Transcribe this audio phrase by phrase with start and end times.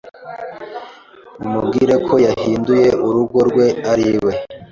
[1.39, 4.33] mumubwire ko yahinduye urugo rwe ari we